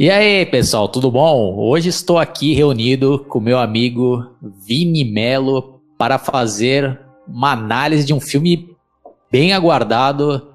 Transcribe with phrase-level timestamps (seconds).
[0.00, 1.56] E aí, pessoal, tudo bom?
[1.56, 8.20] Hoje estou aqui reunido com meu amigo Vini Melo para fazer uma análise de um
[8.20, 8.76] filme
[9.28, 10.54] bem aguardado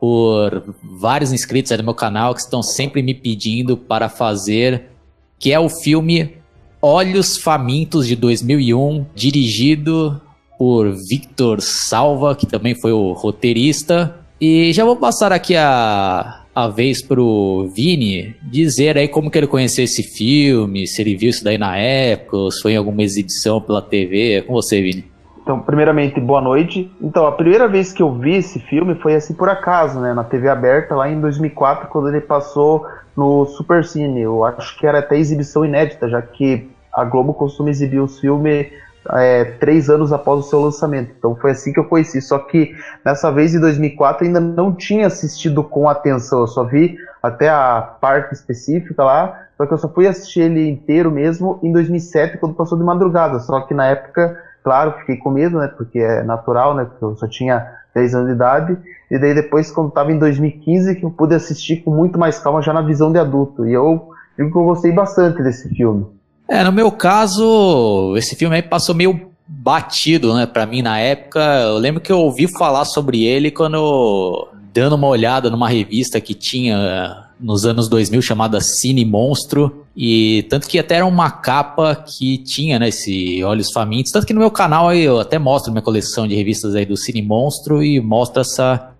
[0.00, 4.90] por vários inscritos aí no meu canal que estão sempre me pedindo para fazer,
[5.38, 6.38] que é o filme
[6.82, 10.20] Olhos Famintos de 2001, dirigido
[10.58, 14.18] por Victor Salva, que também foi o roteirista.
[14.40, 19.46] E já vou passar aqui a a vez pro Vini dizer aí como que ele
[19.46, 23.60] conheceu esse filme, se ele viu isso daí na época, se foi em alguma exibição
[23.60, 24.34] pela TV.
[24.34, 25.12] É com você, Vini.
[25.42, 26.90] Então, primeiramente, boa noite.
[27.02, 30.24] Então, a primeira vez que eu vi esse filme foi assim por acaso, né, na
[30.24, 32.86] TV aberta, lá em 2004, quando ele passou
[33.16, 34.22] no Super Cine.
[34.22, 38.68] Eu acho que era até exibição inédita, já que a Globo costuma exibir os filmes
[39.12, 41.12] é, três anos após o seu lançamento.
[41.16, 42.20] Então foi assim que eu conheci.
[42.20, 46.40] Só que nessa vez, em 2004, ainda não tinha assistido com atenção.
[46.40, 49.46] Eu só vi até a parte específica lá.
[49.56, 53.38] Só que eu só fui assistir ele inteiro mesmo em 2007, quando passou de madrugada.
[53.40, 55.68] Só que na época, claro, fiquei com medo, né?
[55.68, 56.84] Porque é natural, né?
[56.84, 58.78] Porque eu só tinha 10 anos de idade.
[59.10, 62.62] E daí depois, quando estava em 2015, que eu pude assistir com muito mais calma,
[62.62, 63.66] já na visão de adulto.
[63.66, 66.06] E eu digo que eu gostei bastante desse filme.
[66.48, 71.40] É, no meu caso, esse filme aí passou meio batido, né, pra mim na época.
[71.40, 76.34] Eu lembro que eu ouvi falar sobre ele quando, dando uma olhada numa revista que
[76.34, 79.84] tinha nos anos 2000 chamada Cine Monstro.
[79.96, 84.12] E tanto que até era uma capa que tinha, né, esse Olhos Famintos.
[84.12, 86.96] Tanto que no meu canal aí eu até mostro minha coleção de revistas aí do
[86.96, 88.92] Cine Monstro e mostro essa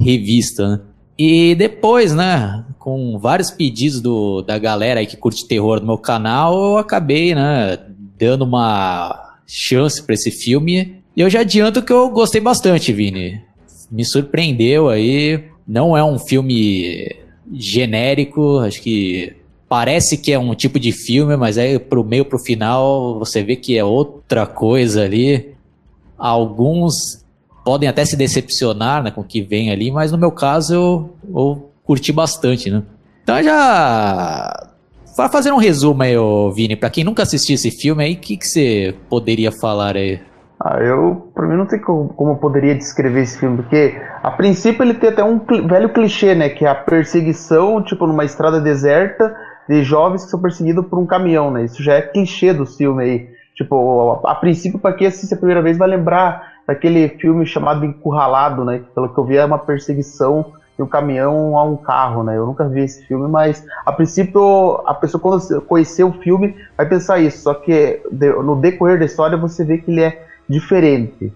[0.00, 0.80] revista, né.
[1.18, 5.98] E depois, né, com vários pedidos do, da galera aí que curte terror no meu
[5.98, 7.76] canal, eu acabei, né,
[8.16, 11.02] dando uma chance para esse filme.
[11.16, 13.42] E eu já adianto que eu gostei bastante, Vini.
[13.90, 15.44] Me surpreendeu aí.
[15.66, 17.14] Não é um filme
[17.52, 19.34] genérico, acho que
[19.68, 23.56] parece que é um tipo de filme, mas aí pro meio pro final você vê
[23.56, 25.54] que é outra coisa ali.
[26.16, 27.24] Alguns
[27.68, 31.10] podem até se decepcionar né, com o que vem ali, mas no meu caso eu,
[31.28, 32.82] eu curti bastante, né?
[33.22, 34.70] Então já.
[35.14, 38.16] Para fazer um resumo aí, ô, Vini, para quem nunca assistiu esse filme aí, o
[38.16, 40.18] que, que você poderia falar aí?
[40.58, 44.30] Ah, eu, pra mim não sei como, como eu poderia descrever esse filme, porque a
[44.30, 48.62] princípio ele tem até um velho clichê, né, que é a perseguição, tipo, numa estrada
[48.62, 49.36] deserta
[49.68, 53.04] de jovens que são perseguidos por um caminhão, né, isso já é clichê do filme
[53.04, 53.28] aí.
[53.54, 57.86] Tipo, a, a princípio, para quem assiste a primeira vez, vai lembrar daquele filme chamado
[57.86, 58.82] Encurralado, né?
[58.94, 62.36] Pelo que eu vi é uma perseguição de um caminhão a um carro, né?
[62.36, 66.86] Eu nunca vi esse filme, mas a princípio a pessoa quando conhecer o filme vai
[66.86, 67.42] pensar isso.
[67.42, 71.32] Só que no decorrer da história você vê que ele é diferente.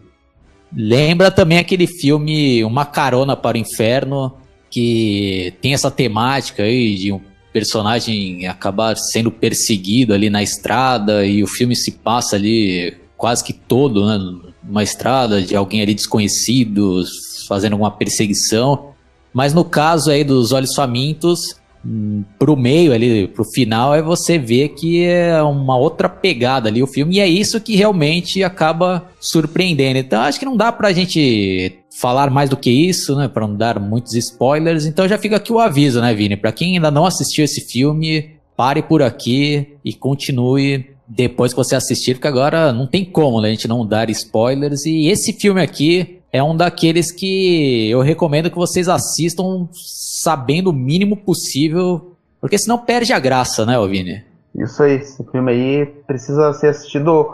[0.70, 4.34] Lembra também aquele filme Uma Carona para o Inferno,
[4.70, 7.20] que tem essa temática aí de um
[7.54, 13.53] personagem acabar sendo perseguido ali na estrada e o filme se passa ali quase que
[13.53, 14.51] todo, né?
[14.69, 17.03] Uma estrada de alguém ali desconhecido
[17.47, 18.93] fazendo alguma perseguição.
[19.33, 24.39] Mas no caso aí dos Olhos Famintos, hum, pro meio ali, pro final, é você
[24.39, 29.09] ver que é uma outra pegada ali o filme, e é isso que realmente acaba
[29.21, 29.99] surpreendendo.
[29.99, 33.56] Então acho que não dá pra gente falar mais do que isso, né, para não
[33.56, 34.87] dar muitos spoilers.
[34.87, 38.31] Então já fica aqui o aviso, né, Vini, para quem ainda não assistiu esse filme,
[38.56, 43.49] pare por aqui e continue depois que você assistir, porque agora não tem como né,
[43.49, 44.87] a gente não dar spoilers.
[44.87, 50.73] E esse filme aqui é um daqueles que eu recomendo que vocês assistam sabendo o
[50.73, 54.25] mínimo possível, porque senão perde a graça, né, Vini?
[54.56, 57.31] Isso aí, esse filme aí precisa ser assistido,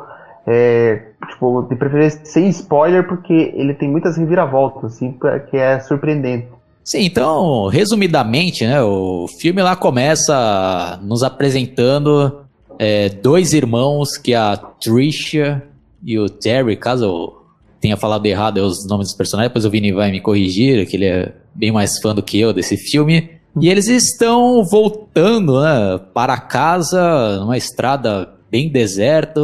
[0.46, 5.16] é, tipo, de preferência sem spoiler, porque ele tem muitas reviravoltas, assim,
[5.50, 6.48] que é surpreendente.
[6.82, 12.47] Sim, então, resumidamente, né, o filme lá começa nos apresentando
[12.78, 15.62] é, dois irmãos, que é a Trisha
[16.04, 17.38] e o Terry, caso eu
[17.80, 21.06] tenha falado errado os nomes dos personagens, depois o Vini vai me corrigir, que ele
[21.06, 23.30] é bem mais fã do que eu desse filme.
[23.60, 29.40] E eles estão voltando né, para casa, numa estrada bem deserta.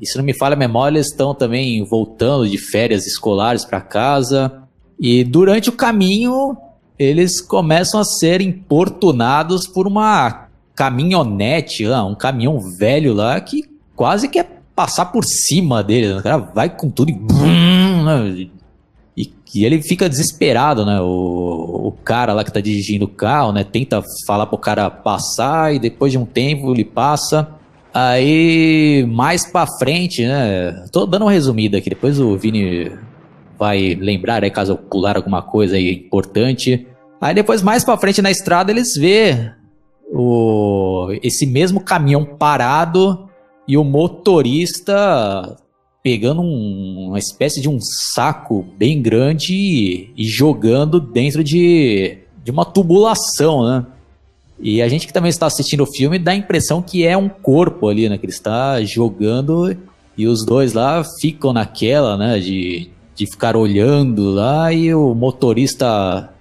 [0.00, 3.80] E se não me falha a memória, eles estão também voltando de férias escolares para
[3.80, 4.62] casa.
[4.98, 6.56] E durante o caminho,
[6.98, 10.45] eles começam a ser importunados por uma
[10.76, 13.64] caminhonete lá, um caminhão velho lá que
[13.96, 16.08] quase quer passar por cima dele.
[16.08, 16.18] Né?
[16.18, 17.14] O cara vai com tudo e.
[17.14, 18.48] Né?
[19.16, 21.00] E, e ele fica desesperado, né?
[21.00, 23.64] O, o cara lá que tá dirigindo o carro, né?
[23.64, 27.48] Tenta falar pro cara passar e depois de um tempo ele passa.
[27.94, 30.84] Aí, mais pra frente, né?
[30.92, 32.92] Tô dando uma resumida aqui, depois o Vini
[33.58, 36.86] vai lembrar, aí caso eu pular alguma coisa aí importante.
[37.18, 39.50] Aí depois, mais pra frente na estrada, eles vê
[40.12, 43.28] o, esse mesmo caminhão parado
[43.66, 45.56] e o motorista
[46.02, 52.50] pegando um, uma espécie de um saco bem grande e, e jogando dentro de, de
[52.52, 53.86] uma tubulação, né?
[54.60, 57.28] E a gente que também está assistindo o filme dá a impressão que é um
[57.28, 58.16] corpo ali, né?
[58.16, 59.76] Que ele está jogando
[60.16, 62.38] e os dois lá ficam naquela, né?
[62.38, 66.32] De, de ficar olhando lá e o motorista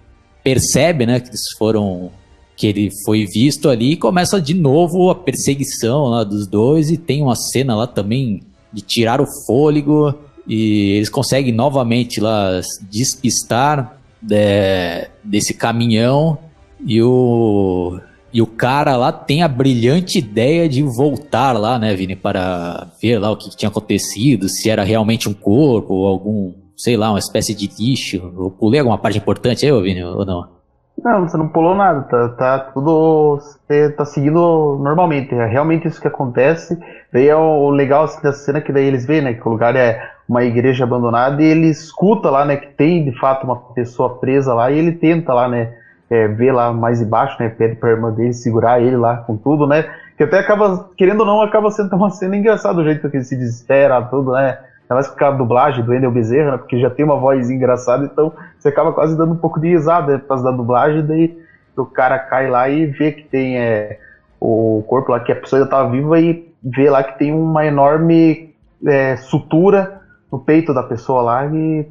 [0.43, 1.19] percebe, né?
[1.19, 2.11] Que eles foram
[2.55, 6.97] que ele foi visto ali e começa de novo a perseguição lá dos dois e
[6.97, 8.41] tem uma cena lá também
[8.71, 10.13] de tirar o fôlego
[10.47, 16.37] e eles conseguem novamente lá despistar de, é, desse caminhão
[16.85, 17.99] e o
[18.35, 23.17] e o cara lá tem a brilhante ideia de voltar lá, né, Vini, para ver
[23.17, 27.19] lá o que tinha acontecido, se era realmente um corpo ou algum, sei lá, uma
[27.19, 28.17] espécie de lixo.
[28.17, 30.54] Eu pulei alguma parte importante aí, Vini, ou não?
[31.03, 33.37] Não, você não pulou nada, tá, tá tudo.
[33.39, 35.35] Você tá seguindo normalmente.
[35.35, 36.79] É realmente isso que acontece.
[37.11, 39.33] Daí é o, legal assim, dessa cena que daí eles veem, né?
[39.33, 42.57] Que o lugar é uma igreja abandonada e ele escuta lá, né?
[42.57, 45.73] Que tem de fato uma pessoa presa lá e ele tenta lá, né?
[46.09, 47.49] É, ver lá mais embaixo, né?
[47.49, 49.85] Pede pra irmã dele segurar ele lá com tudo, né?
[50.17, 53.23] Que até acaba, querendo ou não, acaba sendo uma cena engraçada o jeito que ele
[53.23, 54.57] se desespera, tudo, né?
[54.85, 58.05] Ainda mais com a dublagem do Endel Bezerra, né, porque já tem uma voz engraçada,
[58.05, 61.37] então você acaba quase dando um pouco de risada né, por causa da dublagem, daí
[61.75, 63.99] o cara cai lá e vê que tem é,
[64.39, 67.65] o corpo lá, que a pessoa ainda estava viva e vê lá que tem uma
[67.65, 68.53] enorme
[68.85, 70.01] é, sutura
[70.31, 71.87] no peito da pessoa lá e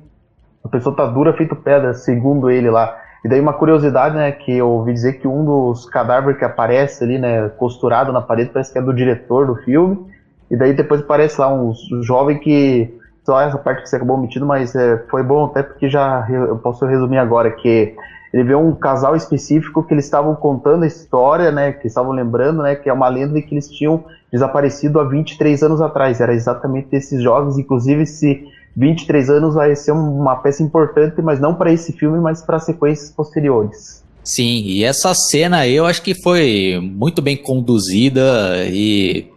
[0.65, 2.97] a pessoa tá dura feito pedra, segundo ele lá.
[3.25, 7.03] E daí uma curiosidade, né, que eu ouvi dizer que um dos cadáveres que aparece
[7.03, 10.07] ali, né, costurado na parede, parece que é do diretor do filme,
[10.51, 12.93] e daí depois aparece lá um, jovem que.
[13.25, 16.59] Só essa parte que você acabou omitindo, mas é, foi bom até porque já eu
[16.59, 17.95] posso resumir agora que
[18.35, 22.63] ele vê um casal específico que eles estavam contando a história, né, que estavam lembrando,
[22.63, 26.21] né, que é uma lenda que eles tinham desaparecido há 23 anos atrás.
[26.21, 28.45] Era exatamente esses jovens, inclusive esse
[28.77, 33.11] 23 anos vai ser uma peça importante, mas não para esse filme, mas para sequências
[33.11, 34.03] posteriores.
[34.25, 39.29] Sim, e essa cena eu acho que foi muito bem conduzida e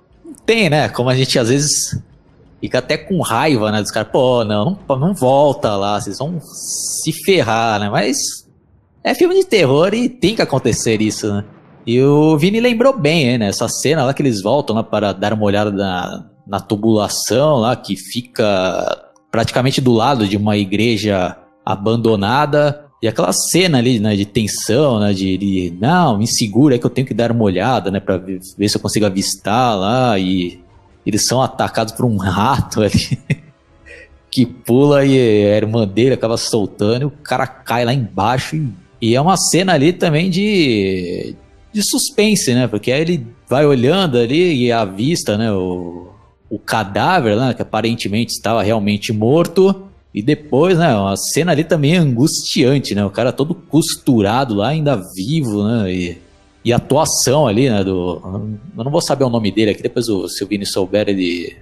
[0.47, 0.87] tem, né?
[0.87, 2.01] Como a gente às vezes
[2.61, 3.81] fica até com raiva, né?
[3.81, 7.89] Dos caras, pô, não, não, volta lá, vocês vão se ferrar, né?
[7.89, 8.47] Mas
[9.03, 11.43] é filme de terror e tem que acontecer isso, né?
[11.85, 13.49] E o Vini lembrou bem, né?
[13.49, 17.75] Essa cena lá que eles voltam lá para dar uma olhada na, na tubulação lá,
[17.75, 22.86] que fica praticamente do lado de uma igreja abandonada.
[23.01, 26.85] E aquela cena ali, né, de tensão, né, de, de não, me segura é que
[26.85, 30.17] eu tenho que dar uma olhada, né, para ver, ver, se eu consigo avistar lá
[30.17, 30.59] e
[31.05, 33.19] eles são atacados por um rato ali
[34.31, 38.73] que pula e a irmã dele acaba soltando e o cara cai lá embaixo e,
[38.99, 41.35] e é uma cena ali também de
[41.71, 46.09] de suspense, né, porque aí ele vai olhando ali e avista, né, o,
[46.49, 49.86] o cadáver, né, que aparentemente estava realmente morto
[50.17, 53.05] e depois, né, uma cena ali também angustiante, né?
[53.05, 55.93] O cara todo costurado lá, ainda vivo, né?
[55.93, 56.17] E,
[56.65, 58.19] e a atuação ali, né, do...
[58.75, 61.55] Eu não vou saber o nome dele aqui, depois o Silvini souber, ele,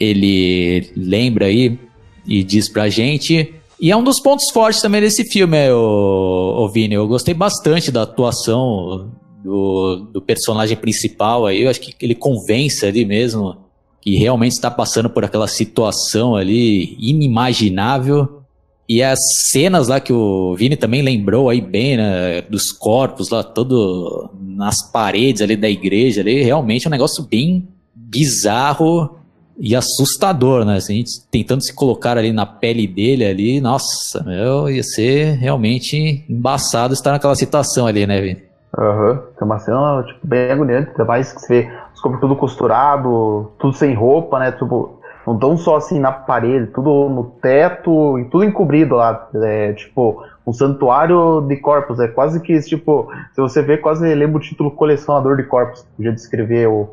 [0.00, 1.78] ele lembra aí
[2.26, 3.54] e diz pra gente.
[3.80, 6.96] E é um dos pontos fortes também desse filme, é, o, o Vini.
[6.96, 9.08] Eu gostei bastante da atuação
[9.44, 11.62] do, do personagem principal aí.
[11.62, 13.56] Eu acho que ele convence ali mesmo
[14.00, 18.40] que realmente está passando por aquela situação ali inimaginável.
[18.88, 23.44] E as cenas lá que o Vini também lembrou aí bem, né, dos corpos lá,
[23.44, 29.16] todo nas paredes ali da igreja ali, realmente é um negócio bem bizarro
[29.56, 30.76] e assustador, né?
[30.76, 36.24] A gente tentando se colocar ali na pele dele ali, nossa, meu, ia ser realmente
[36.28, 38.42] embaçado estar naquela situação ali, né, Vini?
[38.76, 39.18] Aham, uhum.
[39.40, 43.72] é uma cena tipo, bem agoniante, ainda mais que você vê corpos tudo costurado, tudo
[43.74, 44.52] sem roupa, né?
[44.52, 49.28] Tipo, não tão só assim na parede, tudo no teto e tudo encobrido lá.
[49.34, 52.00] É, tipo, um santuário de corpos.
[52.00, 56.12] É quase que, tipo, se você vê, quase lembra o título Colecionador de Corpos, podia
[56.12, 56.88] descrever o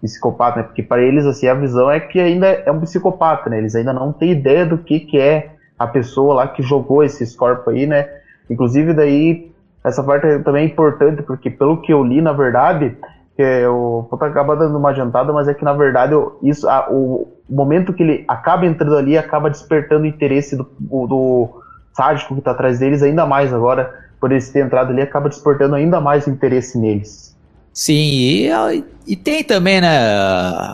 [0.00, 0.62] psicopata, né?
[0.64, 3.58] Porque para eles, assim, a visão é que ainda é um psicopata, né?
[3.58, 7.34] Eles ainda não têm ideia do que, que é a pessoa lá que jogou esses
[7.36, 8.08] corpos aí, né?
[8.50, 9.52] Inclusive, daí
[9.84, 12.96] essa parte também é importante, porque pelo que eu li, na verdade,
[13.36, 17.28] que eu vou acabar dando uma adiantada, mas é que na verdade isso, a, o
[17.48, 21.62] momento que ele acaba entrando ali acaba despertando o interesse do, do
[21.94, 25.74] sádico que está atrás deles ainda mais agora, por eles terem entrado ali, acaba despertando
[25.74, 27.36] ainda mais interesse neles.
[27.72, 29.88] Sim, e, e tem também, né,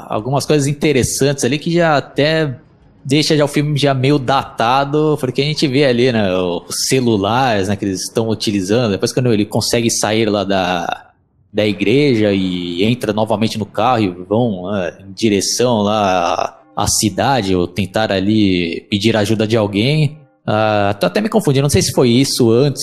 [0.09, 2.57] algumas coisas interessantes ali que já até
[3.05, 7.69] deixa já o filme já meio datado, porque a gente vê ali, né, os celulares,
[7.69, 11.08] né, que eles estão utilizando, depois quando ele consegue sair lá da,
[11.53, 17.55] da igreja e entra novamente no carro e vão né, em direção lá à, cidade
[17.55, 20.19] ou tentar ali pedir ajuda de alguém.
[20.47, 22.83] Uh, tô até me confundindo, não sei se foi isso antes,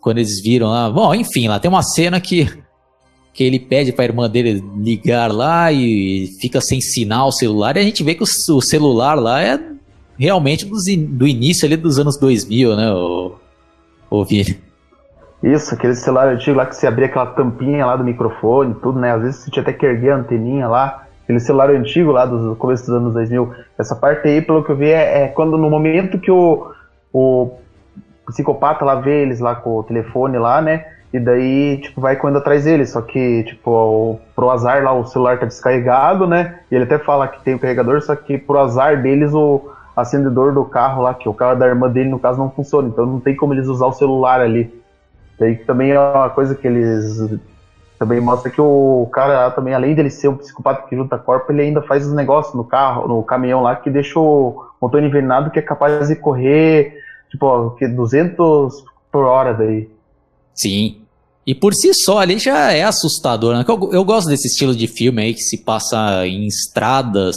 [0.00, 0.90] quando eles viram lá.
[0.90, 2.46] Bom, enfim, lá tem uma cena que,
[3.32, 7.80] que ele pede pra irmã dele ligar lá e fica sem sinal o celular e
[7.80, 9.60] a gente vê que o, o celular lá é
[10.18, 10.76] realmente do,
[11.08, 13.34] do início ali dos anos 2000, né, o,
[14.10, 14.65] o Vini?
[15.42, 19.12] Isso, aquele celular antigo lá que você abria aquela tampinha lá do microfone, tudo, né?
[19.12, 21.06] Às vezes você tinha até que erguer a anteninha lá.
[21.24, 23.52] Aquele celular antigo lá do começo dos anos 2000.
[23.78, 26.70] Essa parte aí, pelo que eu vi, é, é quando no momento que o,
[27.12, 27.58] o
[28.26, 30.86] psicopata lá vê eles lá com o telefone lá, né?
[31.12, 32.90] E daí, tipo, vai correndo atrás deles.
[32.90, 36.60] Só que, tipo, o, pro azar lá o celular tá descarregado, né?
[36.70, 40.52] E ele até fala que tem o carregador, só que pro azar deles o acendedor
[40.52, 42.88] do carro lá, que o carro da irmã dele, no caso, não funciona.
[42.88, 44.72] Então não tem como eles usar o celular ali.
[45.38, 47.38] Daí também é uma coisa que eles
[47.98, 51.62] também mostra que o cara também, além dele ser um psicopata que junta corpo, ele
[51.62, 55.58] ainda faz os negócios no carro, no caminhão lá, que deixa o motor envenenado que
[55.58, 56.94] é capaz de correr,
[57.30, 59.88] tipo, que 200 por hora daí.
[60.54, 61.00] Sim.
[61.46, 63.64] E por si só ali já é assustador, né?
[63.66, 67.36] Eu, eu gosto desse estilo de filme aí que se passa em estradas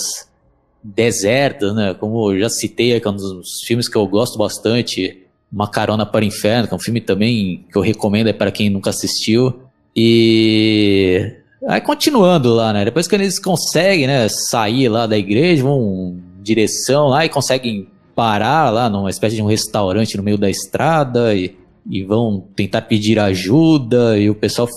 [0.84, 1.94] desertas, né?
[1.94, 5.25] Como eu já citei, é um dos filmes que eu gosto bastante.
[5.51, 8.51] Uma Carona para o Inferno, que é um filme também que eu recomendo é para
[8.51, 9.62] quem nunca assistiu.
[9.96, 11.36] E
[11.68, 12.86] aí continuando lá, né?
[12.86, 17.88] Depois que eles conseguem, né, sair lá da igreja, vão em direção lá e conseguem
[18.15, 21.58] parar lá numa espécie de um restaurante no meio da estrada e,
[21.89, 24.68] e vão tentar pedir ajuda e o pessoal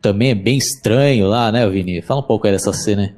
[0.00, 2.02] também é bem estranho lá, né, Vini?
[2.02, 3.14] Fala um pouco aí dessa cena.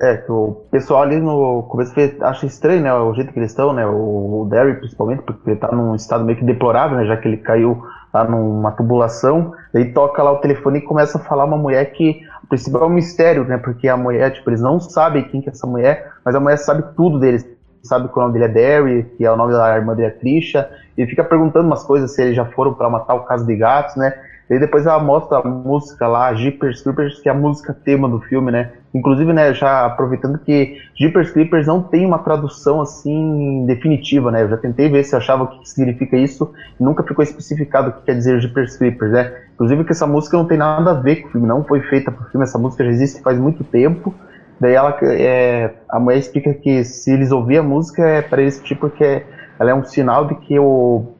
[0.00, 3.72] É, que o pessoal ali no começo acha estranho, né, o jeito que eles estão,
[3.72, 7.16] né, o, o Derry principalmente, porque ele tá num estado meio que deplorável, né, já
[7.16, 7.82] que ele caiu
[8.14, 12.20] lá numa tubulação, aí toca lá o telefone e começa a falar uma mulher que,
[12.44, 15.48] a princípio é um mistério, né, porque a mulher, tipo, eles não sabem quem que
[15.48, 17.44] é essa mulher, mas a mulher sabe tudo deles,
[17.82, 20.12] sabe que o nome dele é Derry, que é o nome da irmã dele é
[20.12, 23.56] Trisha, e fica perguntando umas coisas se eles já foram para matar o caso de
[23.56, 24.14] gatos, né,
[24.50, 28.20] e depois ela mostra a música lá, Jeepers Creepers, que é a música tema do
[28.20, 28.72] filme, né?
[28.94, 34.42] Inclusive, né, já aproveitando que Jeepers Creepers não tem uma tradução assim definitiva, né?
[34.42, 36.50] Eu já tentei ver se achava o que significa isso
[36.80, 39.32] nunca ficou especificado o que quer dizer Jeepers Creepers, né?
[39.54, 42.10] Inclusive que essa música não tem nada a ver com o filme, não foi feita
[42.10, 44.14] para o filme, essa música já existe faz muito tempo.
[44.58, 48.60] Daí ela, é, a mulher explica que se eles ouvirem a música é para eles
[48.60, 49.22] tipo que
[49.58, 51.17] ela é um sinal de que o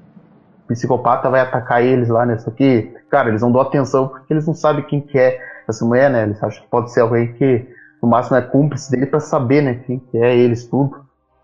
[0.68, 4.54] psicopata vai atacar eles lá nessa aqui, cara, eles não dão atenção porque eles não
[4.54, 6.22] sabem quem que é essa mulher, né?
[6.22, 7.66] Eles acham que pode ser alguém que
[8.02, 10.94] no máximo é cúmplice dele para saber, né, quem que é eles tudo.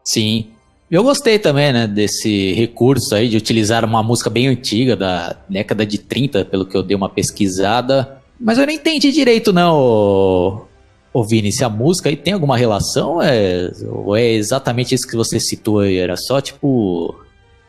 [0.05, 0.51] Sim.
[0.91, 5.85] Eu gostei também, né, desse recurso aí de utilizar uma música bem antiga da década
[5.85, 10.67] de 30, pelo que eu dei uma pesquisada, mas eu não entendi direito não,
[11.13, 15.17] ô, Vini, se a música aí tem alguma relação, é, ou é exatamente isso que
[15.17, 17.15] você citou aí, era só tipo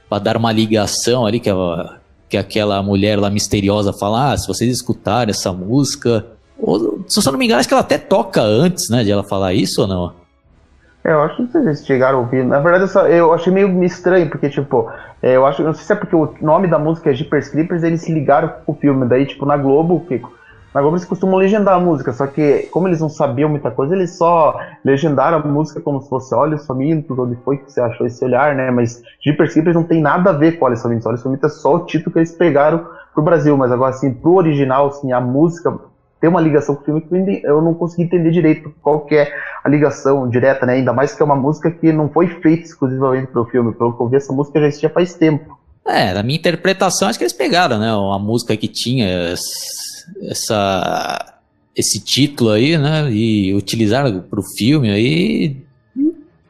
[0.09, 1.97] para dar uma ligação ali que, a,
[2.29, 6.25] que aquela mulher lá misteriosa fala, ah, se vocês escutarem essa música,
[6.57, 9.23] ou, se eu não me engano, acho que ela até toca antes, né, de ela
[9.23, 10.13] falar isso ou não?
[11.03, 12.43] É, eu acho que vocês chegaram a ouvir.
[12.43, 14.89] Na verdade, eu, só, eu achei meio estranho, porque, tipo,
[15.21, 17.83] é, eu acho, não sei se é porque o nome da música é Jeepers Creepers,
[17.83, 19.05] eles se ligaram com o filme.
[19.05, 20.19] Daí, tipo, na Globo, que
[20.75, 23.95] na Globo eles costumam legendar a música, só que como eles não sabiam muita coisa,
[23.95, 28.05] eles só legendaram a música como se fosse Olhos Famintos, onde foi que você achou
[28.05, 28.69] esse olhar, né?
[28.69, 31.05] Mas Jeepers Creepers não tem nada a ver com Olhos Famintos.
[31.05, 34.33] Olhos Famintos é só o título que eles pegaram pro Brasil, mas agora assim, pro
[34.33, 35.73] original, assim, a música
[36.19, 37.01] tem uma ligação com o filme
[37.39, 39.31] que eu não consegui entender direito qual que é
[39.63, 40.73] a ligação direta, né?
[40.73, 43.71] Ainda mais que é uma música que não foi feita exclusivamente para o filme.
[43.71, 45.57] Pelo que eu vi, essa música já existia faz tempo.
[45.87, 47.93] É, na minha interpretação, acho que eles pegaram, né?
[47.93, 49.35] Uma música que tinha
[50.21, 51.33] essa
[51.75, 53.11] esse título aí, né?
[53.11, 55.57] E utilizaram para o filme aí.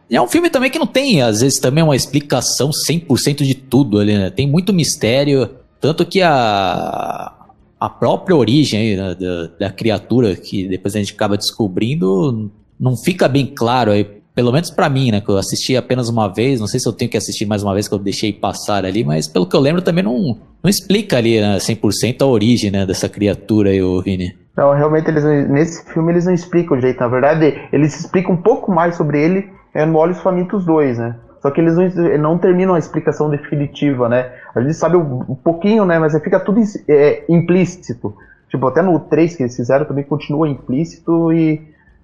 [0.09, 3.99] É um filme também que não tem, às vezes, também uma explicação 100% de tudo
[3.99, 4.29] ali, né?
[4.29, 5.49] Tem muito mistério,
[5.81, 7.33] tanto que a,
[7.79, 12.95] a própria origem aí, né, da, da criatura que depois a gente acaba descobrindo não
[12.95, 16.59] fica bem claro aí, pelo menos para mim, né, que eu assisti apenas uma vez,
[16.59, 19.03] não sei se eu tenho que assistir mais uma vez que eu deixei passar ali,
[19.03, 22.85] mas pelo que eu lembro também não, não explica ali né, 100% a origem né,
[22.85, 24.35] dessa criatura aí, o Vini.
[24.57, 28.41] Não, realmente eles nesse filme eles não explicam o jeito, na verdade eles explicam um
[28.41, 31.15] pouco mais sobre ele é, no Olhos Famintos 2, né?
[31.41, 34.31] Só que eles não, não, terminam a explicação definitiva, né?
[34.55, 35.99] A gente sabe um, pouquinho, né?
[35.99, 38.15] Mas fica tudo é, implícito.
[38.49, 41.61] Tipo, até no 3 que eles fizeram também continua implícito e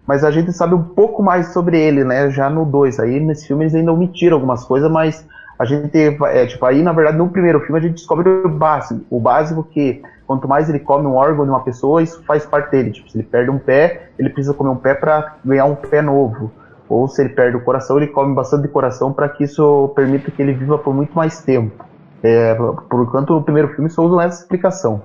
[0.08, 2.29] mas a gente sabe um pouco mais sobre ele, né?
[2.29, 3.00] Já no 2.
[3.00, 5.25] Aí nesse filme eles ainda omitiram algumas coisas, mas
[5.58, 9.01] a gente é, tipo aí na verdade no primeiro filme a gente descobre o básico,
[9.10, 12.72] o básico que quanto mais ele come um órgão de uma pessoa, isso faz parte
[12.72, 12.91] dele.
[12.91, 16.01] Tipo, se ele perde um pé, ele precisa comer um pé para ganhar um pé
[16.01, 16.50] novo.
[16.88, 20.31] Ou se ele perde o coração, ele come bastante de coração para que isso permita
[20.31, 21.86] que ele viva por muito mais tempo.
[22.24, 25.01] É, por enquanto, no primeiro filme só usam essa explicação.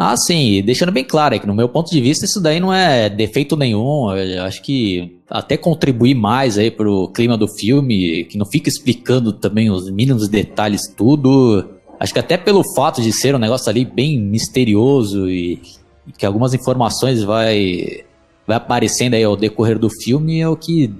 [0.00, 2.72] Ah, sim, deixando bem claro é que no meu ponto de vista isso daí não
[2.72, 8.38] é defeito nenhum, eu acho que até contribuir mais aí pro clima do filme, que
[8.38, 13.34] não fica explicando também os mínimos detalhes tudo, acho que até pelo fato de ser
[13.34, 15.60] um negócio ali bem misterioso e,
[16.06, 18.04] e que algumas informações vai
[18.46, 20.94] vai aparecendo aí ao decorrer do filme é o que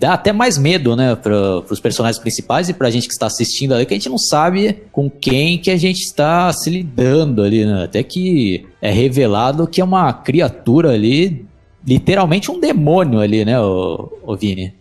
[0.00, 3.26] dá até mais medo, né, para os personagens principais e para a gente que está
[3.26, 7.42] assistindo ali, que a gente não sabe com quem que a gente está se lidando
[7.42, 7.84] ali, né?
[7.84, 11.44] Até que é revelado que é uma criatura ali,
[11.86, 14.72] literalmente um demônio ali, né, o, o Vini?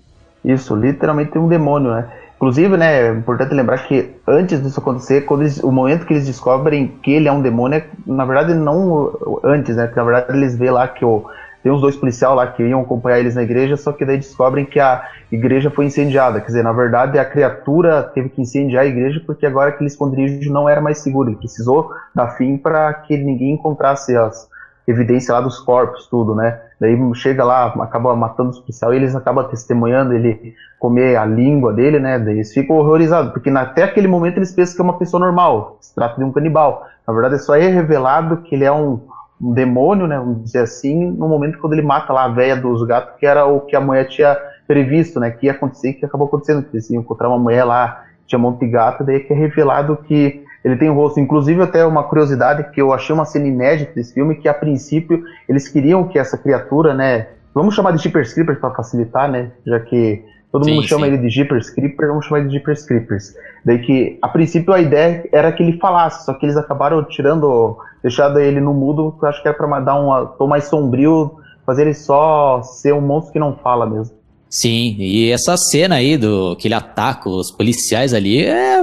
[0.46, 2.08] Isso, literalmente um demônio, né?
[2.38, 6.26] Inclusive, né, é importante lembrar que antes disso acontecer, quando eles, o momento que eles
[6.26, 9.12] descobrem que ele é um demônio, é, na verdade não
[9.44, 11.26] antes, né, porque na verdade eles vê lá que o
[11.62, 14.66] tem uns dois policiais lá que iam acompanhar eles na igreja, só que daí descobrem
[14.66, 16.39] que a igreja foi incendiada.
[16.39, 20.51] Quer dizer, na verdade, a criatura teve que incendiar a igreja porque agora aquele esconderijo
[20.51, 21.30] não era mais seguro.
[21.30, 24.48] Ele precisou dar fim para que ninguém encontrasse as
[24.88, 26.60] evidências lá dos corpos, tudo, né?
[26.80, 31.74] Daí chega lá, acaba matando os policiais e eles acabam testemunhando ele comer a língua
[31.74, 32.18] dele, né?
[32.18, 35.78] Daí eles ficam horrorizados, porque até aquele momento eles pensam que é uma pessoa normal,
[35.82, 36.88] se trata de um canibal.
[37.06, 39.01] Na verdade, é só é revelado que ele é um
[39.41, 42.86] um demônio, né, vamos dizer assim, no momento quando ele mata lá a véia dos
[42.86, 46.27] gatos, que era o que a mulher tinha previsto, né, que ia acontecer, que acabou
[46.27, 49.34] acontecendo, que eles iam encontrar uma mulher lá, tinha um monte de gato, daí que
[49.34, 53.25] é revelado que ele tem um rosto, inclusive até uma curiosidade que eu achei uma
[53.25, 57.91] cena inédita desse filme, que a princípio eles queriam que essa criatura, né, vamos chamar
[57.91, 61.13] de Jeepers Creepers para facilitar, né, já que Todo sim, mundo chama sim.
[61.13, 63.36] ele de Jeepers Creepers, vamos chamar ele de Jeepers Creepers.
[63.63, 67.77] Daí que, a princípio, a ideia era que ele falasse, só que eles acabaram tirando,
[68.01, 71.84] deixando ele no mudo, eu acho que era pra dar um tom mais sombrio, fazer
[71.84, 74.15] ele só ser um monstro que não fala mesmo.
[74.50, 78.81] Sim, e essa cena aí do que ele ataca os policiais ali é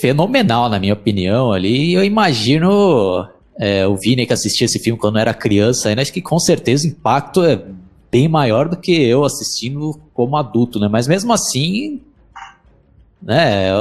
[0.00, 1.94] fenomenal, na minha opinião, ali.
[1.94, 3.26] Eu imagino
[3.58, 6.86] é, o Vini que assistia esse filme quando era criança, ainda acho que com certeza
[6.86, 7.62] o impacto é
[8.10, 10.88] bem maior do que eu assistindo como adulto, né?
[10.88, 12.00] Mas mesmo assim,
[13.22, 13.72] né, é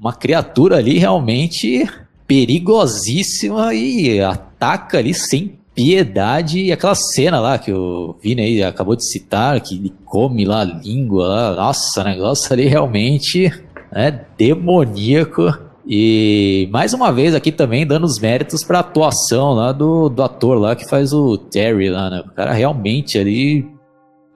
[0.00, 1.88] uma criatura ali realmente
[2.30, 6.60] perigosíssima e ataca ali sem piedade.
[6.60, 10.60] E aquela cena lá que o Vini aí acabou de citar, que ele come lá
[10.60, 13.52] a língua lá, nossa, negócio ali realmente
[13.90, 15.52] é demoníaco.
[15.84, 20.22] E mais uma vez aqui também dando os méritos para a atuação lá do, do
[20.22, 22.22] ator lá que faz o Terry lá, né?
[22.24, 23.68] O cara realmente ali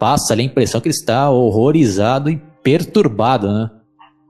[0.01, 3.71] passa ali a impressão que ele está horrorizado e perturbado, né?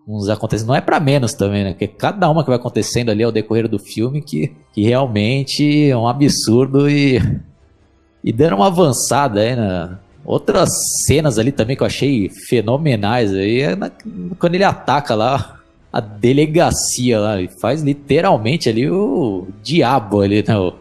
[0.06, 1.70] Uns acontecem, não é para menos também, né?
[1.70, 5.96] Porque cada uma que vai acontecendo ali ao decorrer do filme que, que realmente é
[5.96, 7.20] um absurdo e
[8.22, 10.70] e dando uma avançada aí na outras
[11.06, 13.90] cenas ali também que eu achei fenomenais aí, é na,
[14.38, 15.60] quando ele ataca lá
[15.92, 17.40] a delegacia lá.
[17.40, 20.74] E faz literalmente ali o diabo ali, né, o?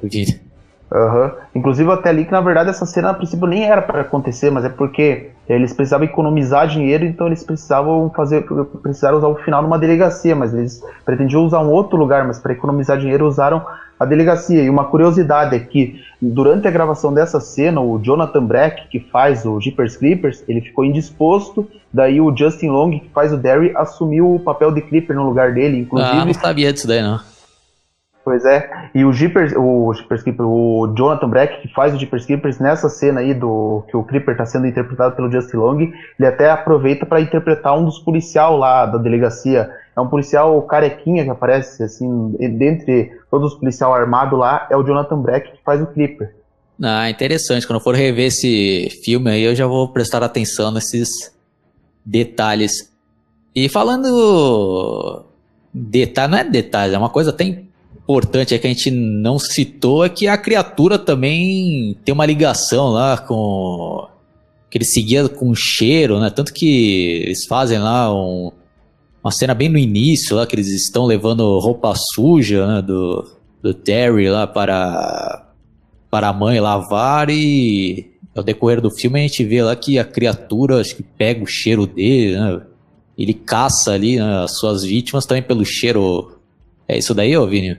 [0.94, 1.32] Uhum.
[1.56, 4.64] Inclusive até ali que na verdade essa cena a princípio nem era para acontecer, mas
[4.64, 8.46] é porque eles precisavam economizar dinheiro, então eles precisavam fazer,
[8.82, 12.54] precisaram usar o final numa delegacia, mas eles pretendiam usar um outro lugar, mas para
[12.54, 13.66] economizar dinheiro usaram
[14.00, 14.62] a delegacia.
[14.62, 19.46] E uma curiosidade é que durante a gravação dessa cena, o Jonathan Breck, que faz
[19.48, 24.36] o Jeepers Creepers, ele ficou indisposto, daí o Justin Long, que faz o Derry, assumiu
[24.36, 26.18] o papel de Creeper no lugar dele, inclusive.
[26.18, 27.33] Ah, não sabia disso daí não.
[28.24, 32.26] Pois é, e o Jeepers, o Jeepers Creeper, o Jonathan Breck, que faz o Jeepers
[32.26, 36.26] Creepers, nessa cena aí do que o Creeper está sendo interpretado pelo Justin Long, ele
[36.26, 39.70] até aproveita para interpretar um dos policiais lá da delegacia.
[39.94, 44.84] É um policial carequinha que aparece, assim, dentre todos os policiais armados lá, é o
[44.84, 46.34] Jonathan Breck que faz o Creeper.
[46.82, 47.68] Ah, interessante.
[47.68, 51.36] Quando eu for rever esse filme aí, eu já vou prestar atenção nesses
[52.06, 52.90] detalhes.
[53.54, 55.26] E falando
[55.74, 57.64] detalhe, não é detalhe, é uma coisa até
[58.04, 62.90] importante é que a gente não citou é que a criatura também tem uma ligação
[62.90, 64.08] lá com
[64.70, 66.30] que ele seguia com cheiro, né?
[66.30, 68.52] Tanto que eles fazem lá um,
[69.24, 73.26] uma cena bem no início lá que eles estão levando roupa suja né, do,
[73.62, 75.48] do Terry lá para
[76.10, 80.06] para a mãe lavar e ao decorrer do filme a gente vê lá que a
[80.06, 82.62] criatura acho que pega o cheiro dele, né?
[83.18, 86.40] Ele caça ali né, as suas vítimas também pelo cheiro.
[86.88, 87.78] É isso daí, ô Vini?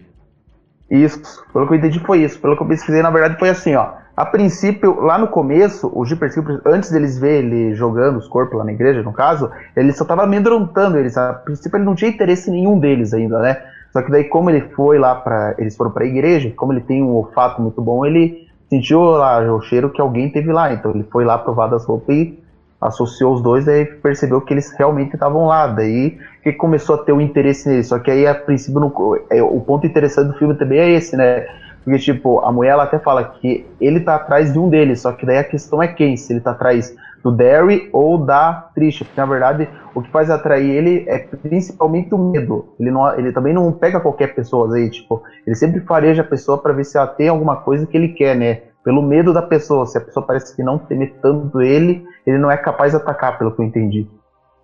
[0.90, 2.38] Isso, pelo que eu entendi foi isso.
[2.40, 3.92] Pelo que eu pesquisei, na verdade, foi assim, ó.
[4.16, 8.56] A princípio, lá no começo, o Jeepers Creepers, antes deles ver ele jogando os corpos
[8.56, 11.16] lá na igreja, no caso, ele só tava amedrontando eles.
[11.16, 13.60] A princípio, ele não tinha interesse nenhum deles ainda, né?
[13.92, 15.54] Só que daí, como ele foi lá para.
[15.58, 19.60] Eles foram pra igreja, como ele tem um olfato muito bom, ele sentiu lá o
[19.62, 20.72] cheiro que alguém teve lá.
[20.72, 22.38] Então ele foi lá provar das roupas e
[22.84, 25.66] associou os dois, daí percebeu que eles realmente estavam lá.
[25.66, 27.82] Daí que começou a ter o um interesse nele.
[27.82, 31.16] Só que aí, a princípio, no, é, o ponto interessante do filme também é esse,
[31.16, 31.46] né?
[31.82, 35.12] Porque, tipo, a mulher ela até fala que ele tá atrás de um deles, só
[35.12, 36.16] que daí a questão é quem?
[36.16, 40.30] Se ele tá atrás do Derry ou da Trisha, porque na verdade o que faz
[40.30, 42.66] atrair ele é principalmente o medo.
[42.78, 46.58] Ele, não, ele também não pega qualquer pessoa aí, tipo, ele sempre fareja a pessoa
[46.58, 48.60] para ver se ela tem alguma coisa que ele quer, né?
[48.84, 52.50] Pelo medo da pessoa, se a pessoa parece que não teme tanto ele, ele não
[52.50, 54.06] é capaz de atacar, pelo que eu entendi.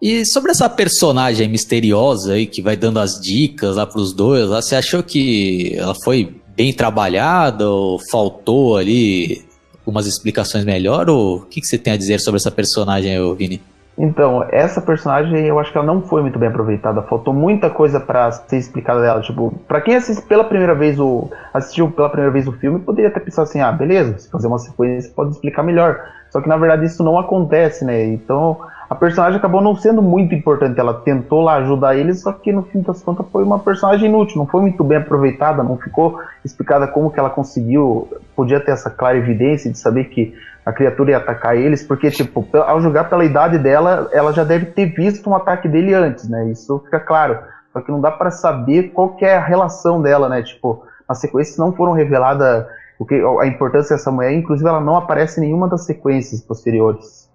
[0.01, 4.63] E sobre essa personagem misteriosa aí que vai dando as dicas lá pros dois, lá,
[4.63, 9.45] você achou que ela foi bem trabalhada ou faltou ali
[9.79, 11.11] algumas explicações melhor?
[11.11, 13.61] Ou o que, que você tem a dizer sobre essa personagem, aí, Vini?
[13.99, 17.03] Então, essa personagem eu acho que ela não foi muito bem aproveitada.
[17.03, 19.21] Faltou muita coisa para ser explicada dela.
[19.21, 23.11] Tipo, para quem assiste pela primeira vez o assistiu pela primeira vez o filme, poderia
[23.11, 26.01] até pensar assim: "Ah, beleza, se fazer uma sequência pode explicar melhor".
[26.31, 28.05] Só que na verdade isso não acontece, né?
[28.07, 28.57] Então,
[28.89, 30.79] a personagem acabou não sendo muito importante.
[30.81, 34.39] Ela tentou lá ajudar eles, só que no fim das contas foi uma personagem inútil,
[34.39, 38.91] não foi muito bem aproveitada, não ficou explicada como que ela conseguiu, podia ter essa
[38.91, 43.25] clara evidência de saber que a criatura ia atacar eles, porque, tipo, ao julgar pela
[43.25, 46.51] idade dela, ela já deve ter visto um ataque dele antes, né?
[46.51, 47.39] Isso fica claro.
[47.73, 50.43] Só que não dá para saber qual é a relação dela, né?
[50.43, 52.67] Tipo, as sequências não foram reveladas
[52.99, 57.29] o que, a importância dessa mulher, inclusive ela não aparece em nenhuma das sequências posteriores.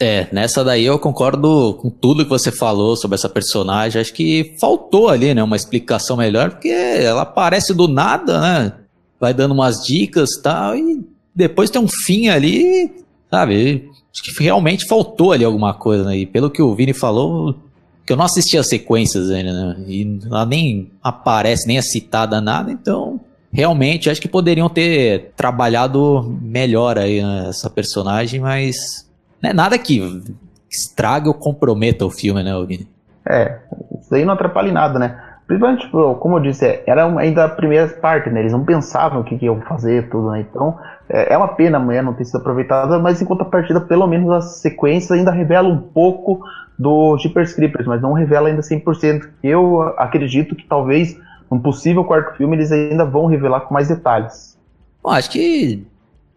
[0.00, 4.00] É, nessa daí eu concordo com tudo que você falou sobre essa personagem.
[4.00, 8.72] Acho que faltou ali, né, uma explicação melhor, porque ela aparece do nada, né?
[9.20, 12.92] Vai dando umas dicas e tal, e depois tem um fim ali,
[13.30, 13.90] sabe?
[14.12, 16.18] Acho que realmente faltou ali alguma coisa, né?
[16.18, 17.56] E pelo que o Vini falou,
[18.04, 19.84] que eu não assisti as sequências ainda, né?
[19.86, 23.20] E ela nem aparece, nem é citada nada, então
[23.52, 29.08] realmente acho que poderiam ter trabalhado melhor aí né, essa personagem, mas
[29.42, 30.22] não é nada que
[30.70, 32.88] estrague ou comprometa o filme, né, Vini?
[33.28, 33.60] É,
[34.00, 35.21] isso aí não atrapalha em nada, né?
[35.46, 38.40] Principalmente, tipo, como eu disse, era ainda a primeira parte, né?
[38.40, 40.40] Eles não pensavam o que, que iam fazer, tudo, né?
[40.48, 40.78] Então,
[41.08, 44.30] é, é uma pena a mulher não ter sido aproveitada, mas em contrapartida, pelo menos
[44.30, 46.40] a sequência ainda revela um pouco
[46.78, 49.28] do Jeepers Creepers, mas não revela ainda 100%.
[49.42, 51.18] Eu acredito que talvez,
[51.50, 54.58] num possível quarto filme, eles ainda vão revelar com mais detalhes.
[55.02, 55.84] Bom, acho que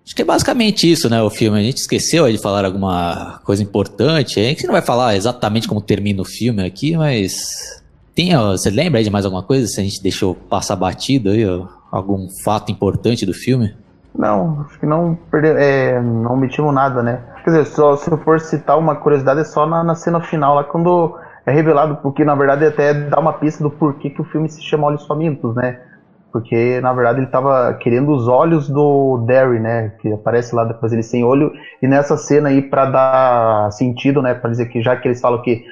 [0.06, 1.58] Acho que é basicamente isso, né, o filme.
[1.58, 4.40] A gente esqueceu de falar alguma coisa importante.
[4.40, 7.84] A gente não vai falar exatamente como termina o filme aqui, mas.
[8.16, 9.68] Tem, ó, você lembra aí de mais alguma coisa?
[9.68, 13.76] Se a gente deixou passar batido aí, ó, algum fato importante do filme?
[14.18, 17.22] Não, acho que não perdeu, é, não omitimos nada, né?
[17.44, 20.56] Quer dizer, só, se eu for citar uma curiosidade, é só na, na cena final,
[20.56, 21.14] lá quando
[21.46, 24.64] é revelado, porque na verdade até dá uma pista do porquê que o filme se
[24.64, 25.80] chama Olhos Famintos, né?
[26.36, 30.92] porque na verdade ele estava querendo os olhos do Derry, né, que aparece lá depois
[30.92, 31.50] ele sem olho,
[31.82, 35.42] e nessa cena aí para dar sentido, né, para dizer que já que eles falam
[35.42, 35.64] que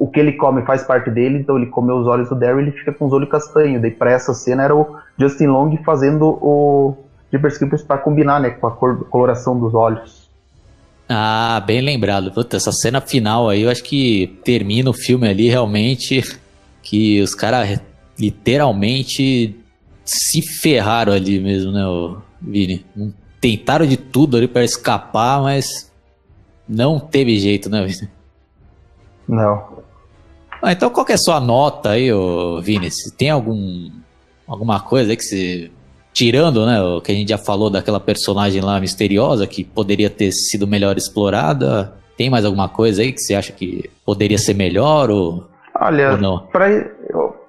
[0.00, 2.72] o que ele come faz parte dele, então ele comeu os olhos do Derry, ele
[2.72, 3.82] fica com os olhos castanhos.
[3.82, 6.96] Daí para essa cena era o Justin Long fazendo o
[7.30, 10.30] Jeepers Creepers para combinar, né, com a cor, coloração dos olhos.
[11.06, 12.32] Ah, bem lembrado.
[12.32, 16.22] Puta, essa cena final aí, eu acho que termina o filme ali realmente
[16.82, 17.78] que os caras
[18.18, 19.54] literalmente
[20.02, 21.82] se ferraram ali mesmo, né,
[22.40, 22.86] Vini?
[23.38, 25.92] Tentaram de tudo ali para escapar, mas
[26.66, 28.08] não teve jeito, né, Vini?
[29.28, 29.79] Não.
[30.62, 32.90] Ah, então qual que é a sua nota aí, ô, Vini?
[32.90, 33.90] Se tem algum,
[34.46, 35.70] alguma coisa aí que você...
[36.12, 40.32] Tirando, né, o que a gente já falou daquela personagem lá misteriosa que poderia ter
[40.32, 45.08] sido melhor explorada, tem mais alguma coisa aí que você acha que poderia ser melhor
[45.08, 45.48] ou,
[45.80, 46.38] Olha, ou não?
[46.48, 46.68] Pra,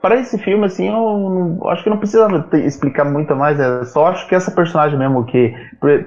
[0.01, 3.59] para esse filme, assim, eu não, acho que não precisa explicar muito mais.
[3.59, 5.53] É só acho que essa personagem mesmo que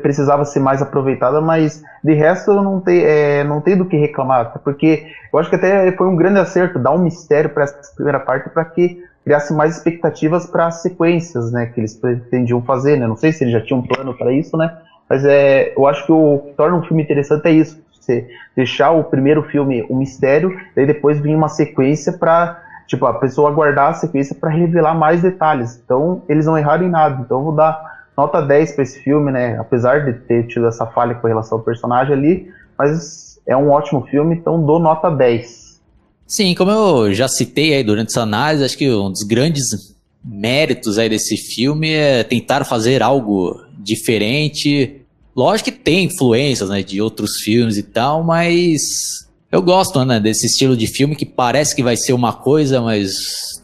[0.03, 3.97] precisava ser mais aproveitada, mas de resto eu não tenho, é, não tenho do que
[3.97, 7.95] reclamar, porque eu acho que até foi um grande acerto dar um mistério para essa
[7.95, 12.99] primeira parte para que criasse mais expectativas para as sequências, né, que eles pretendiam fazer,
[12.99, 13.07] né?
[13.07, 14.71] Não sei se eles já tinham um plano para isso, né?
[15.09, 18.91] Mas é, eu acho que o que torna um filme interessante é isso, você deixar
[18.91, 23.91] o primeiro filme um mistério, daí depois vir uma sequência para tipo, a pessoa guardar
[23.91, 25.81] a sequência para revelar mais detalhes.
[25.85, 27.23] Então, eles não erraram em nada.
[27.23, 29.59] Então, eu vou dar nota 10 para esse filme, né?
[29.59, 34.07] Apesar de ter tido essa falha com relação ao personagem ali, mas é um ótimo
[34.07, 35.81] filme, então dou nota 10.
[36.27, 39.95] Sim, como eu já citei aí durante essa análise, acho que um dos grandes
[40.25, 45.03] méritos aí desse filme é tentar fazer algo diferente.
[45.37, 49.24] Lógico que tem influências né, de outros filmes e tal, mas
[49.55, 53.63] eu gosto, né, desse estilo de filme que parece que vai ser uma coisa, mas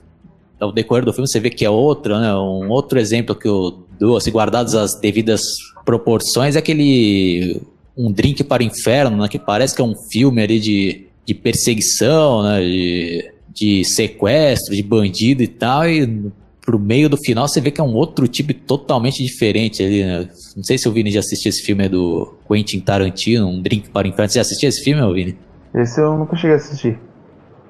[0.61, 2.33] ao decorrer do filme você vê que é outra, né?
[2.33, 5.43] Um outro exemplo que eu dou, assim, guardados as devidas
[5.85, 7.61] proporções, é aquele
[7.97, 9.27] Um Drink para o Inferno, né?
[9.27, 12.61] Que parece que é um filme ali de, de perseguição, né?
[12.61, 17.81] De, de sequestro, de bandido e tal, e pro meio do final você vê que
[17.81, 20.29] é um outro tipo totalmente diferente ali, né?
[20.57, 24.07] Não sei se o Vini já assistiu esse filme do Quentin Tarantino, Um Drink para
[24.07, 24.31] o Inferno.
[24.31, 25.50] Você já assistiu esse filme, Vini?
[25.75, 26.99] Esse eu nunca cheguei a assistir.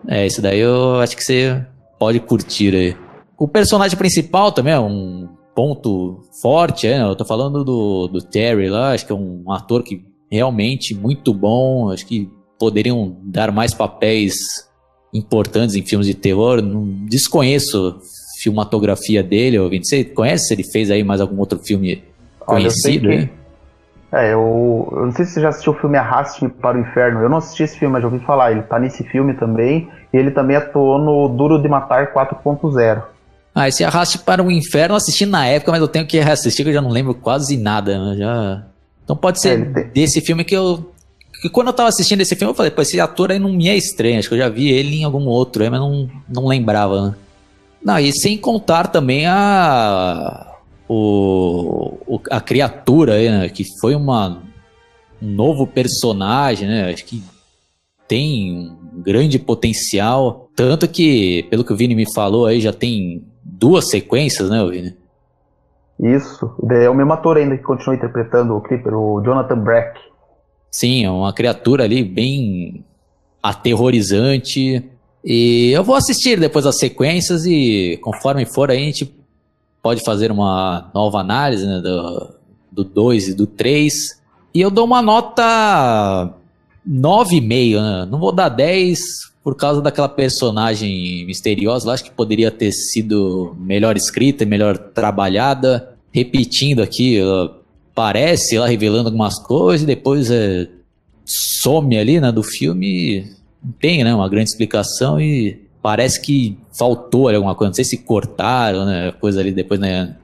[0.09, 1.65] É, esse daí eu acho que você
[1.99, 2.97] pode curtir aí.
[3.39, 7.05] O personagem principal também é um ponto forte, é, né?
[7.05, 11.35] Eu tô falando do, do Terry lá, acho que é um ator que realmente muito
[11.35, 14.37] bom, acho que poderiam dar mais papéis
[15.13, 16.63] importantes em filmes de terror.
[16.63, 17.99] Não desconheço
[18.41, 19.87] filmatografia dele, ouvindo.
[19.87, 22.03] Você conhece se ele fez aí mais algum outro filme
[22.39, 23.09] conhecido?
[23.09, 23.40] Olha, eu que...
[24.13, 27.21] É, eu, eu não sei se você já assistiu o filme Arraste-me para o Inferno.
[27.21, 28.51] Eu não assisti esse filme, mas já ouvi falar.
[28.51, 29.89] Ele tá nesse filme também.
[30.13, 33.03] E ele também atuou no Duro de Matar 4.0.
[33.55, 36.65] Ah, esse Arraste para o Inferno eu assisti na época, mas eu tenho que reassistir,
[36.65, 37.99] que eu já não lembro quase nada.
[37.99, 38.17] Né?
[38.17, 38.63] Já...
[39.05, 40.93] Então pode ser é, desse filme que eu.
[41.41, 43.69] Que quando eu tava assistindo esse filme, eu falei, pô, esse ator aí não me
[43.69, 44.19] é estranho.
[44.19, 47.15] Acho que eu já vi ele em algum outro mas não, não lembrava, né?
[47.83, 50.50] Não, e sem contar também a.
[50.93, 53.49] O, o a criatura aí, né?
[53.49, 54.43] Que foi uma,
[55.23, 56.91] um novo personagem, né?
[56.91, 57.23] Acho que
[58.09, 60.51] tem um grande potencial.
[60.57, 64.97] Tanto que, pelo que o Vini me falou aí, já tem duas sequências, né, Vini?
[66.01, 66.51] Isso.
[66.69, 70.01] É o mesmo ator ainda que continua interpretando o Creeper, o Jonathan Brack.
[70.73, 72.85] Sim, é uma criatura ali bem
[73.41, 74.83] aterrorizante.
[75.25, 79.20] E eu vou assistir depois as sequências e conforme for a gente
[79.83, 81.81] pode fazer uma nova análise né,
[82.71, 83.93] do 2 e do 3.
[84.55, 86.35] E eu dou uma nota
[86.89, 88.09] 9,5, né?
[88.11, 88.99] Não vou dar 10
[89.43, 95.95] por causa daquela personagem misteriosa lá, acho que poderia ter sido melhor escrita, melhor trabalhada.
[96.13, 97.59] Repetindo aqui, ela
[97.93, 100.69] aparece lá revelando algumas coisas e depois é,
[101.25, 103.25] some ali né, do filme
[103.63, 107.71] não tem né, uma grande explicação e parece que faltou alguma coisa.
[107.71, 110.15] Não sei se cortaram, né, coisa ali depois na,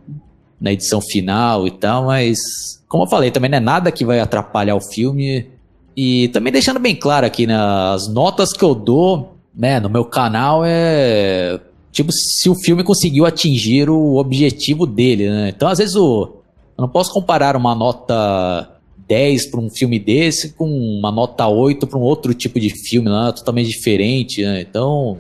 [0.61, 2.39] na edição final e tal, mas
[2.89, 5.47] como eu falei, também não é nada que vai atrapalhar o filme.
[5.97, 10.05] E também deixando bem claro aqui, né, as notas que eu dou né, no meu
[10.05, 11.59] canal é
[11.91, 15.49] tipo se o filme conseguiu atingir o objetivo dele, né?
[15.49, 16.25] Então, às vezes o,
[16.77, 18.71] eu não posso comparar uma nota
[19.09, 23.09] 10 para um filme desse com uma nota 8 para um outro tipo de filme
[23.09, 24.61] lá, totalmente diferente, né?
[24.61, 25.17] Então,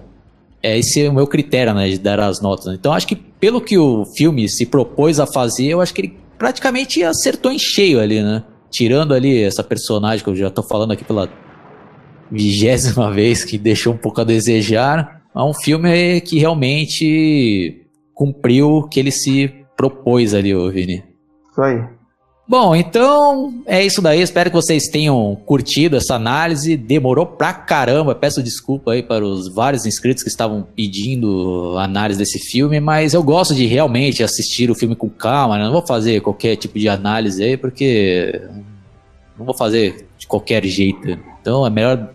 [0.62, 2.74] é, esse é o meu critério, né, de dar as notas.
[2.74, 6.18] Então, acho que pelo que o filme se propôs a fazer, eu acho que ele
[6.38, 8.44] praticamente acertou em cheio ali, né?
[8.70, 11.28] Tirando ali essa personagem que eu já tô falando aqui pela
[12.30, 18.88] vigésima vez, que deixou um pouco a desejar, é um filme que realmente cumpriu o
[18.88, 21.04] que ele se propôs ali, ô Vini.
[21.50, 21.95] Isso aí.
[22.48, 24.20] Bom, então é isso daí.
[24.20, 26.76] Espero que vocês tenham curtido essa análise.
[26.76, 28.14] Demorou pra caramba.
[28.14, 33.22] Peço desculpa aí para os vários inscritos que estavam pedindo análise desse filme, mas eu
[33.22, 35.58] gosto de realmente assistir o filme com calma.
[35.58, 35.64] Né?
[35.64, 38.40] Não vou fazer qualquer tipo de análise aí, porque
[39.36, 41.18] não vou fazer de qualquer jeito.
[41.40, 42.10] Então é melhor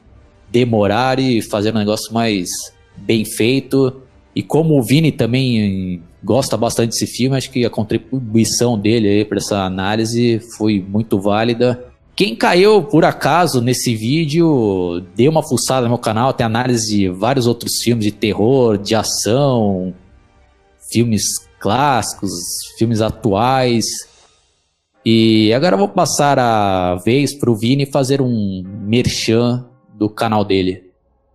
[0.50, 2.48] demorar e fazer um negócio mais
[2.96, 4.02] bem feito.
[4.34, 9.26] E como o Vini também gosta bastante desse filme, acho que a contribuição dele aí
[9.26, 11.84] para essa análise foi muito válida.
[12.16, 17.10] Quem caiu por acaso nesse vídeo, dê uma fuçada no meu canal, tem análise de
[17.10, 19.94] vários outros filmes de terror, de ação,
[20.92, 21.24] filmes
[21.60, 22.32] clássicos,
[22.78, 23.86] filmes atuais.
[25.04, 30.46] E agora eu vou passar a vez para o Vini fazer um merchan do canal
[30.46, 30.91] dele.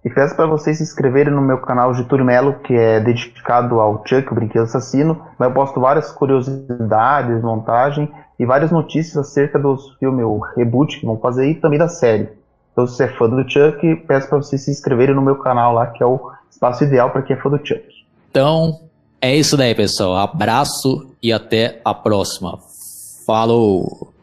[0.07, 4.05] E peço para vocês se inscreverem no meu canal Getúlio Melo, que é dedicado ao
[4.07, 5.21] Chuck, o Brinquedo Assassino.
[5.37, 11.05] Mas eu posto várias curiosidades, montagem e várias notícias acerca dos filmes, o reboot que
[11.05, 12.29] vão fazer e também da série.
[12.71, 15.75] Então, se você é fã do Chuck, peço para vocês se inscreverem no meu canal
[15.75, 17.83] lá, que é o espaço ideal para quem é fã do Chuck.
[18.31, 18.79] Então,
[19.21, 20.19] é isso daí, pessoal.
[20.19, 22.61] Abraço e até a próxima.
[23.27, 24.16] Falou!